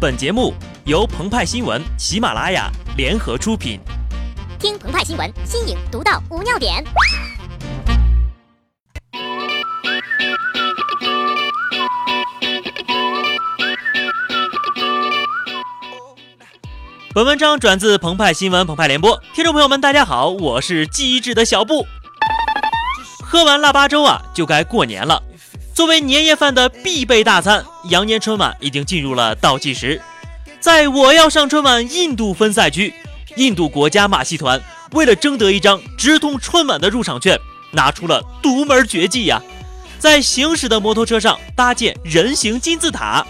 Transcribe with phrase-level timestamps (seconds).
[0.00, 0.54] 本节目
[0.86, 3.78] 由澎湃新闻、喜马拉雅联合出品。
[4.58, 6.82] 听澎湃新闻，新颖独到，无尿点。
[17.12, 19.22] 本文章转自澎湃新闻、澎湃联播。
[19.34, 21.86] 听众朋友们，大家好，我是机智的小布。
[23.22, 25.22] 喝完腊八粥啊，就该过年了。
[25.80, 29.98] 作为年夜饭的必备大餐，羊年春晚已经进入了倒计时。
[30.60, 32.92] 在我要上春晚印度分赛区，
[33.36, 34.60] 印度国家马戏团
[34.92, 37.38] 为了争得一张直通春晚的入场券，
[37.70, 39.40] 拿出了独门绝技呀，
[39.98, 43.26] 在行驶的摩托车上搭建人形金字塔。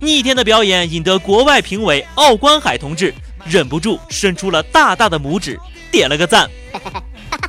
[0.00, 5.56] 逆天的表演引得国外评委奥关海同志忍不住伸出了大大的拇指，
[5.92, 6.50] 点了个赞，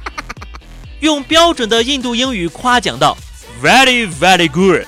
[1.01, 3.17] 用标准的印度英语夸奖道。
[3.61, 4.85] Very very good。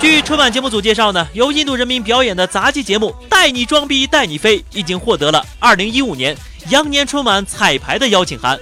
[0.00, 6.36] 据春晚节目组介绍呢，由印度人民表演的杂技节目《带你装逼带你飞》已经获得了2015年
[6.70, 8.58] 羊年春晚彩排的邀请函。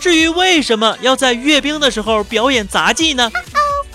[0.00, 3.30] 至于为什么要在阅兵的时候表演杂技呢？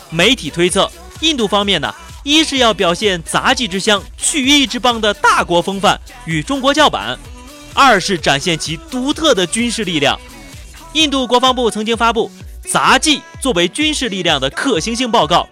[0.09, 1.93] 媒体推测，印度方面呢，
[2.23, 7.17] 一是要表现杂技之乡、曲艺之邦的大国风范与中国叫板；
[7.73, 10.19] 二是展现其独特的军事力量。
[10.93, 12.31] 印度国防部曾经发布。
[12.69, 15.47] 杂技作为军事力量的可行性报告，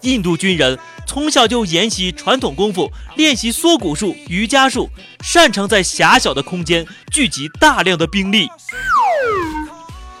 [0.00, 4.88] 印度军人从小就研习传统功夫，练习缩骨术、瑜伽术，
[5.22, 8.48] 擅长在狭小的空间聚集大量的兵力。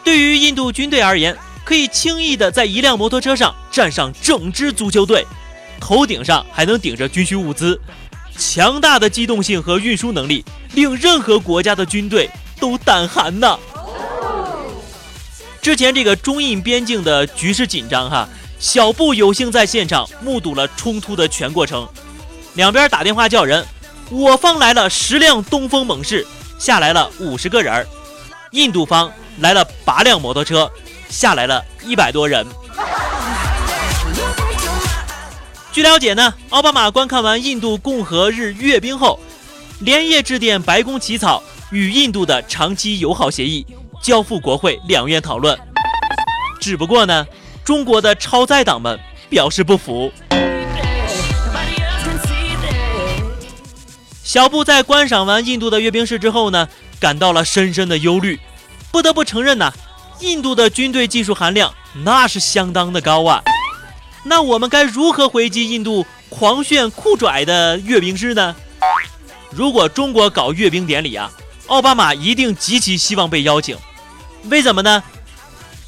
[0.04, 5.26] 对于印度军队而言，可以轻易的在一辆摩托车上站上整支足球队，
[5.80, 7.80] 头顶上还能顶着军需物资，
[8.36, 13.58] 强大的机动性和运输能力令任何国家的军队都胆寒呐。
[15.66, 18.28] 之前这个中印边境的局势紧张哈，
[18.60, 21.88] 小布有幸在现场目睹了冲突的全过程，
[22.54, 23.66] 两边打电话叫人，
[24.08, 26.24] 我方来了十辆东风猛士，
[26.56, 27.84] 下来了五十个人儿，
[28.52, 30.70] 印度方来了八辆摩托车，
[31.08, 32.46] 下来了一百多人。
[35.72, 39.18] 据了解呢，奥巴马观看完印度共和日阅兵后，
[39.80, 43.66] 连夜致电白宫起草与印度的长期友好协议。
[44.06, 45.58] 交付国会两院讨论，
[46.60, 47.26] 只不过呢，
[47.64, 48.96] 中国的超载党们
[49.28, 50.12] 表示不服。
[54.22, 56.68] 小布在观赏完印度的阅兵式之后呢，
[57.00, 58.38] 感到了深深的忧虑。
[58.92, 59.72] 不得不承认呐，
[60.20, 61.74] 印度的军队技术含量
[62.04, 63.42] 那是相当的高啊。
[64.22, 68.54] 那我们该如何回击印度狂炫酷拽的阅兵式呢？
[69.50, 71.28] 如果中国搞阅兵典礼啊，
[71.66, 73.76] 奥巴马一定极其希望被邀请。
[74.48, 75.02] 为什么呢？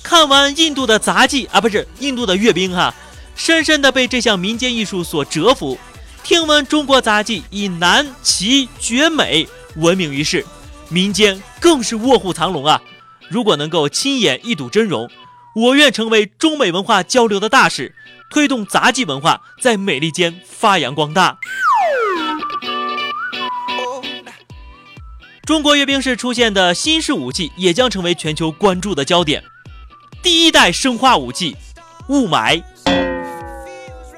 [0.02, 2.94] 看完印度的杂技啊，不是印度的阅兵哈，
[3.36, 5.78] 深深的被这项民间艺术所折服。
[6.22, 10.44] 听闻中国杂技以难、奇、绝、美闻名于世，
[10.88, 12.80] 民间更是卧虎藏龙啊！
[13.28, 15.10] 如果能够亲眼一睹真容，
[15.54, 17.94] 我愿成为中美文化交流的大使，
[18.30, 21.38] 推动杂技文化在美利坚发扬光大。
[25.48, 29.42] 中国阅兵式出现的新式武器也将成为全球关注的焦点。
[30.22, 31.56] 第一代生化武器——
[32.10, 32.62] 雾霾。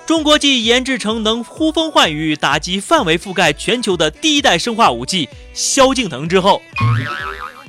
[0.04, 6.60] 中国继研制成能呼风唤雨、打击范围覆盖全球的第一代生化武器“萧敬腾”之后，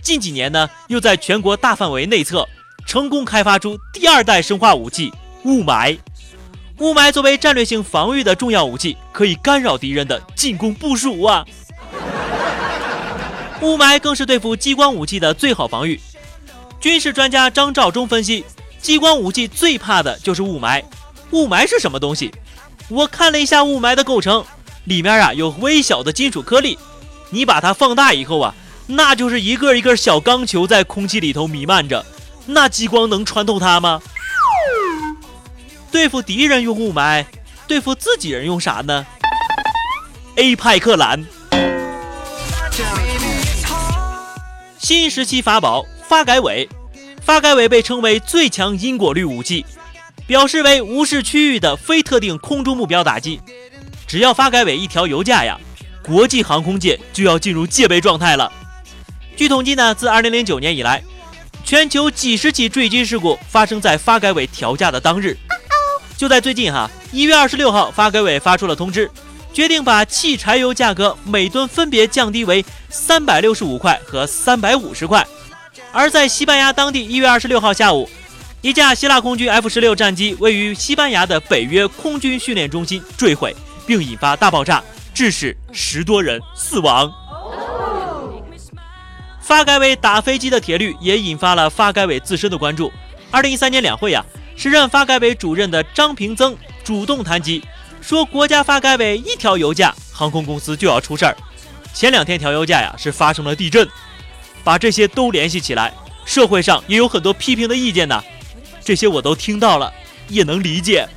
[0.02, 2.50] 近几年呢，又在全国大范围内测，
[2.88, 5.14] 成功开发出第二代生化武器
[5.46, 5.96] “雾霾”。
[6.80, 11.46] 雾霾作为战略性防御的重要武器，可以干扰敌人的进攻部署啊。
[13.62, 16.00] 雾霾更是对付激光武器的最好防御。
[16.80, 18.44] 军事专家张召忠分析，
[18.82, 20.84] 激光武器最怕的就是雾霾。
[21.30, 22.34] 雾霾是什么东西？
[22.90, 24.44] 我看了一下雾霾的构成，
[24.86, 26.78] 里面啊有微小的金属颗粒，
[27.30, 28.56] 你把它放大以后啊，
[28.88, 32.04] 那就是一个一个小钢球在空气里头弥漫着，
[32.48, 34.02] 那激光能穿透它吗？
[35.92, 37.24] 对付敌人用雾霾，
[37.68, 39.06] 对付自己人用啥呢
[40.36, 41.24] ？A 派克蓝。
[44.92, 46.68] 新时期法宝发改委，
[47.22, 49.66] 发改委被称为最强因果律武器，
[50.28, 53.40] 表示为无视区域的非特定空中目标打击。
[54.06, 55.58] 只要发改委一调油价呀，
[56.04, 58.52] 国际航空界就要进入戒备状态了。
[59.38, 61.02] 据统计呢，自2009年以来，
[61.64, 65.38] 全球几十起坠机事故发生在发改委调价的当日。
[66.18, 69.10] 就在最近哈，一月二十六号，发改委发出了通知。
[69.54, 75.26] 决定把汽柴油价格每吨分别降低为三百六十五块和三百五十块。
[75.92, 78.10] 而在西班牙当地一月二十六号下午，
[78.62, 83.56] 一架希腊空军 F 十六战机位于西班牙的北约空军训练中心坠毁，
[83.86, 84.82] 并引发大爆炸，
[85.14, 87.12] 致使十多人死亡。
[89.42, 92.92] 发改委打飞机的铁律也引发了发改委自身的关注。
[93.30, 94.24] 二零一三年两会呀，
[94.56, 97.62] 时任发改委主任的张平增主动谈及，
[98.02, 101.38] 说国家发改委一调油价，航空公司就要出事儿。
[101.94, 103.88] 前两天调油价呀，是发生了地震。
[104.64, 105.94] 把这些都联系起来，
[106.26, 108.24] 社会上也有很多批评的意见呢。
[108.84, 109.92] 这些我都听到了，
[110.28, 111.08] 也能理解。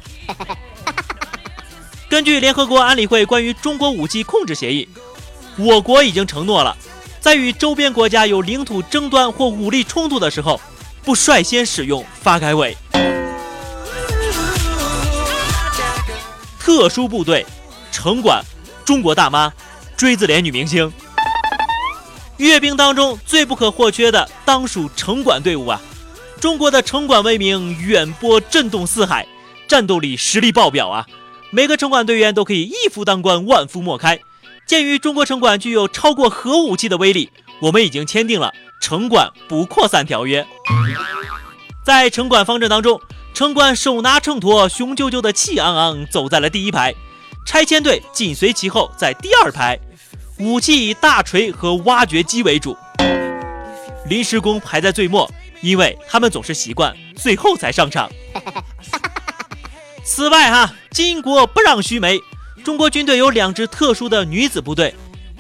[2.09, 4.89] 根据联合国安理会关于中国武器控制协议，
[5.57, 6.77] 我国已经承诺了。
[7.21, 10.61] 在与周边国家有领土争端或武力冲突的时候，
[11.03, 12.77] 不率先使用发改委。
[16.65, 17.45] 特殊部队，
[17.93, 18.43] 城管，
[18.87, 19.53] 中国大妈，
[19.99, 20.91] 锥子脸女明星。
[22.39, 25.79] 阅兵当中最不可或缺的，当属城管队伍啊！
[26.41, 29.27] 中国的城管威名远播震动四海，
[29.69, 31.07] 战斗力实力爆表啊！
[31.51, 34.19] 每个城管队员都可以一夫当关，万夫莫开。
[34.67, 37.31] 鉴于中国城管具有超过核武器的威力，
[37.61, 40.47] 我们已经签订了城管不扩散条约。
[41.85, 42.99] 在城管方阵当中，
[43.35, 46.95] 城管手拿秤砣，雄赳赳的气昂昂走在了第一排，
[47.45, 49.77] 拆迁队紧随其后在第二排，
[50.39, 52.77] 武器以大锤和挖掘机为主。
[54.09, 55.29] 临时工排在最末，
[55.61, 58.09] 因为他们总是习惯最后才上场。
[60.05, 62.21] 此外哈，巾帼不让须眉。
[62.65, 64.95] 中国军队有两支特殊的女子部队，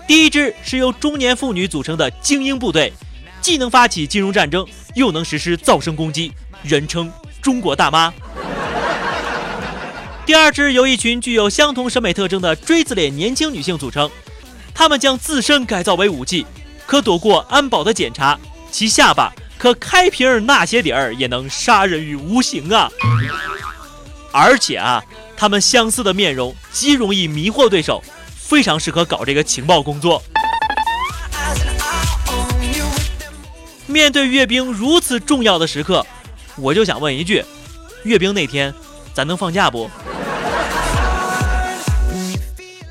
[0.08, 2.92] 第一支是由中年妇女组成的精英部队，
[3.40, 6.32] 既能发起金融战争，又能实施噪声攻击，
[6.62, 7.10] 人称
[7.42, 8.12] “中国大妈”。
[10.26, 14.10] 第二支由一群具有相同审美特征的锥子脸年轻女性组成，
[14.74, 16.46] 她们将自身改造为武器，
[16.86, 18.38] 可躲过安保的检查，
[18.70, 22.90] 其下巴可开瓶纳鞋底儿，也能杀人于无形啊！
[24.32, 25.02] 而且啊。
[25.36, 28.00] 他们相似的面容极容易迷惑对手，
[28.36, 30.22] 非常适合搞这个情报工作。
[33.94, 36.04] 面对阅兵如此重要的时刻，
[36.56, 37.44] 我就想问一句：
[38.02, 38.74] 阅兵那天
[39.14, 39.88] 咱能放假不？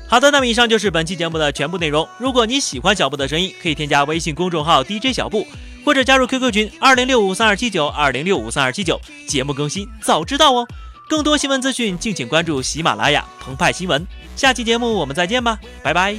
[0.08, 2.08] 好的，那么以上就是本期节目的全部内容。
[2.16, 5.46] 如果你喜欢小布的声音，可以添加微信公众号 DJ 小布，
[5.84, 8.98] 或者加入 QQ 群二零六五三二七九二零六五三二七九，
[9.28, 10.66] 节目更新早知道哦。
[11.06, 14.06] 更多新闻资讯，敬请关注喜马拉雅澎湃新闻。
[14.36, 16.16] 下期节目我们再见吧，拜拜。